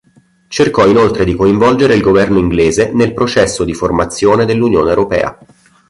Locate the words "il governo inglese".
1.93-2.91